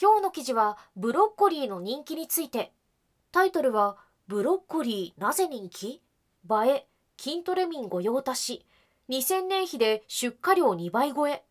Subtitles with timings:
[0.00, 2.72] 今日の記事はブロッコリーの人気について
[3.32, 3.96] タイトルは
[4.28, 5.88] ブロッコリーなぜ人気？
[5.88, 6.00] 映
[6.68, 6.86] え
[7.18, 8.64] 筋トレ民御用達
[9.08, 11.42] 2000年比で出荷量2倍超え。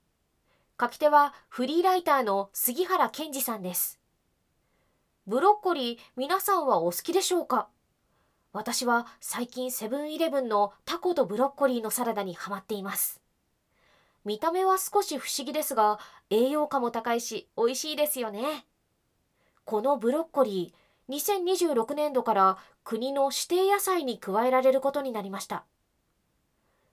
[0.79, 3.99] 書き手はフリーライターの杉原健二さんです。
[5.25, 7.67] ブロッコリー皆さんはお好きでしょうか？
[8.53, 13.19] 私は最近セブンイレブンのタコとブロッコリーのサラダにハマっています。
[14.27, 15.99] 見た目は少し不思議ですが
[16.29, 18.65] 栄養価も高いし美味しいですよね。
[19.63, 25.63] このブロッコリー2026年度から国の指定野菜に加えられることになりました。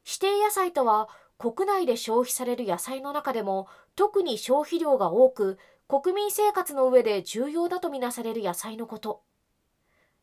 [0.07, 9.23] 指定野菜とは国内で消費される野菜の中でも特に消費量が多く国民生活の上で重要だとみなされる野菜のこと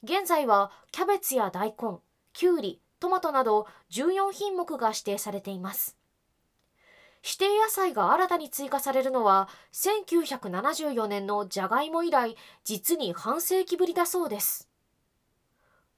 [0.03, 1.97] 現在はキャベツや大根
[2.31, 5.97] きゅうりトマトなど14品目が指定されています
[7.23, 14.71] 指定野菜が新たに追加されるのは1974年のじゃがいも以来実に半世紀ぶりだそうです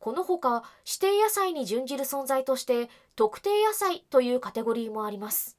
[0.03, 5.57] このほか指定野菜に準じる存在として特定野菜というカテゴリーもあります。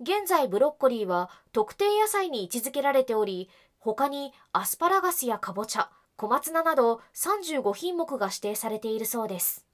[0.00, 9.66] 現在ブロッコリーは特定野菜に位置づけられており、他にアスパラガスやかぼちゃ、小松菜など35品目が指定されているそうです。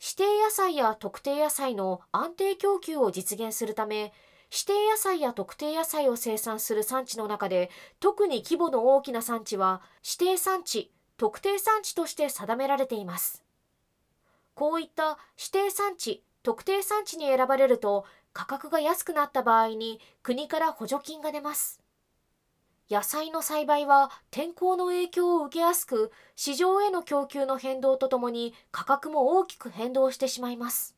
[0.00, 4.12] 指定野菜や特定野菜の安定供給を実現するため、
[4.52, 13.42] 指定野菜や特定野菜を生産する産地の中で特に規模の大きな産地は指定産地特定産地として定められています。
[14.54, 21.80] こういった指定産地、特定産地に選ばれると価格が安くなった場合に国から補助金が出ます。
[22.88, 30.94] 野菜の栽培は天候の影響を受けやすく、市場への供給の変動とともに価格も大きく変動してしまいます。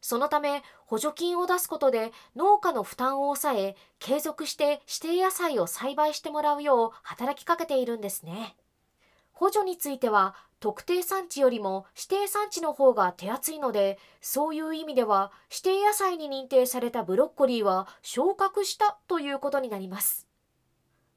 [0.00, 8.56] そのため補助金を出すことで農家の負担を抑え、継続して指定野菜を栽培してもらうよう働きかけているんですね。
[9.32, 20.29] 補助については特定産地よりも指定産地の方が手厚いのでそういう意味では指定野菜に認定されたブロッコリーは昇格したということになります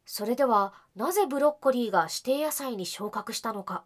[0.05, 3.83] それではなぜブロッコリーが指定野菜に昇格したのか。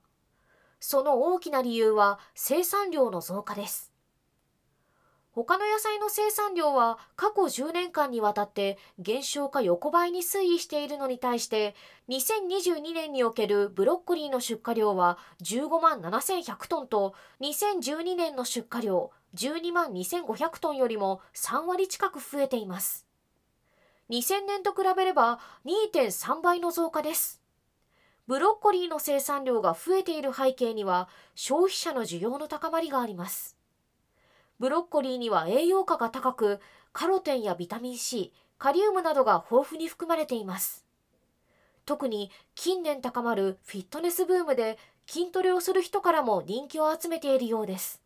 [0.79, 3.91] その大きな理由は生産量の増加です。
[5.31, 11.75] 他の野菜の生産量は過去10年間にわたって減少か横ばいに推移しているのに対して
[12.09, 23.06] 2022年におけるブロッコリーの出荷量は15万7100トンと2012年の出荷量12万2500トンよりも3割近く増えています。
[24.09, 27.41] 2000年と比べれば2.3倍の増加です
[28.28, 33.57] ブロッコリーの生産量が増えている背景には消費者の需要の高まりがあります
[34.59, 36.59] ブロッコリーには栄養価が高く、
[36.91, 40.84] カロテンやビタミン C、カリウムなどが豊富に含まれています。
[41.85, 48.01] 特に近年高まるフィットネスブームで筋トレをする人からも人気を集めているようです。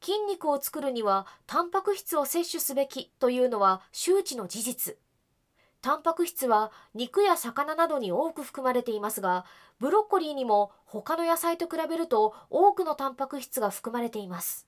[0.00, 4.96] 筋肉を作るにはタンパク質を摂取すべきというのは周知の事実。
[5.86, 9.44] タンパク質は肉や魚などに多く含まれていますが、
[9.78, 14.66] ブロッコリーにも他の野菜と比べると多くのタンパク質が含まれています。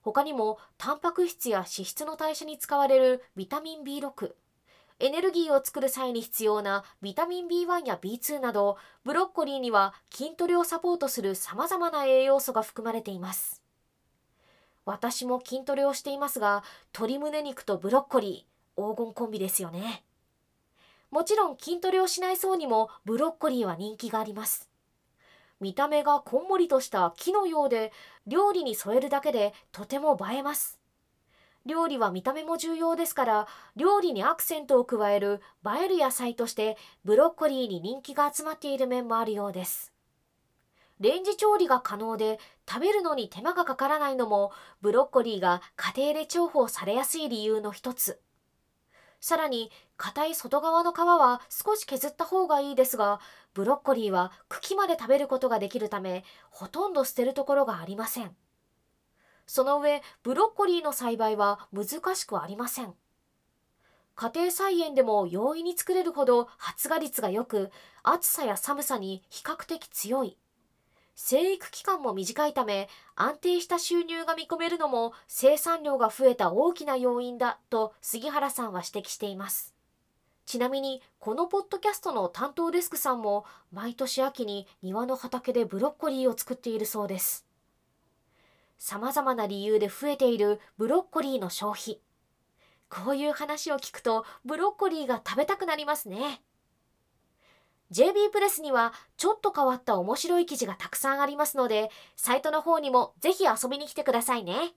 [0.00, 4.32] 他にもタンパク質や脂質の代謝に使われるビタミン B6
[5.00, 13.62] エネルギーを作る際に必要なビタミン B1 や B2 などブロッコリーには筋トレをサポートする様々な栄養素が含まれています。
[14.86, 20.05] 私も筋トレをしていますが鶏胸肉とブロッコリー黄金コンビですよね。
[21.10, 24.68] もちろん筋トレをしない層にもブロッコリーは人気があります。
[25.60, 27.92] 見た目がこんもりとした木のようで
[28.26, 30.78] 料理に添えるだけでとても映えます。
[31.64, 39.92] 料理は見た目も重要ですから料理にアクセントを加える映える野菜としてブロッコリーに人気が集まっている面もあるようです。
[41.00, 42.38] レンジ調理が可能で
[42.68, 48.20] 食べるのに手間がかからないのもブロッコリーが家庭で重宝されやすい理由の一つ。
[49.20, 53.20] さらに硬い外側の皮は少し削った方がいいですが
[53.54, 58.36] ブロッコリーは茎まで食べることができるためほとんど捨てるところがありません。
[59.46, 62.94] その上ブロッコリーの栽培は難しくありません。
[64.16, 67.70] 家庭菜園でも容易に作れるほど発芽率が良く
[68.02, 70.38] 暑さや寒さに比較的強い。
[71.18, 79.74] 生育期間も短いため安定した収入が見込めるのも生産量が増えた大きな要因だと杉原さんは指摘しています。
[80.44, 87.46] ちなみにこのポッドキャストの担当デスクさんも毎年秋に庭の畑でブロッコリーを作っているそうです。
[88.78, 91.98] 様々な理由で増えているブロッコリーの消費。
[92.90, 96.42] こういう話を聞くとブロッコリーが食べたくなりますね。
[97.92, 104.74] JB プレスにはちょっと変わった面白い記事がたくさんありますのでサイトの方にもぜひ遊びに来てくださいね。